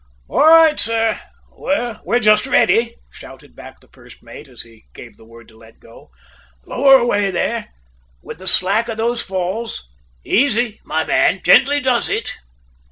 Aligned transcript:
"All 0.27 0.39
right, 0.39 0.79
sir; 0.79 1.19
we're 1.51 2.19
just 2.19 2.47
ready," 2.47 2.95
shouted 3.11 3.55
back 3.55 3.79
the 3.81 3.87
first 3.89 4.23
mate 4.23 4.47
as 4.47 4.63
he 4.63 4.85
gave 4.95 5.15
the 5.15 5.25
word 5.27 5.47
to 5.49 5.57
let 5.59 5.79
go. 5.79 6.09
"Lower 6.65 6.95
away 6.95 7.29
there 7.29 7.67
with 8.23 8.39
the 8.39 8.47
slack 8.47 8.89
of 8.89 8.97
those 8.97 9.21
falls. 9.21 9.87
Easy, 10.25 10.81
my 10.83 11.03
man, 11.03 11.41
gently 11.43 11.79
does 11.79 12.09
it!" 12.09 12.31